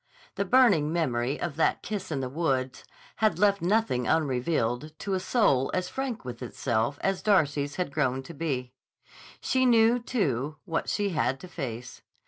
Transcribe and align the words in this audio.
The 0.33 0.45
burning 0.45 0.91
memory 0.91 1.39
of 1.39 1.57
that 1.57 1.83
kiss 1.83 2.11
in 2.11 2.21
the 2.21 2.27
woods 2.27 2.85
had 3.17 3.37
left 3.37 3.61
nothing 3.61 4.07
unrevealed 4.07 4.97
to 4.97 5.13
a 5.13 5.19
soul 5.19 5.69
as 5.75 5.89
frank 5.89 6.25
with 6.25 6.41
itself 6.41 6.97
as 7.01 7.21
Darcy's 7.21 7.75
had 7.75 7.91
grown 7.93 8.23
to 8.23 8.33
be. 8.33 8.73
She 9.41 9.63
knew, 9.63 9.99
too, 9.99 10.57
what 10.65 10.89
she 10.89 11.09
had 11.09 11.39
to 11.41 11.47
face. 11.47 12.01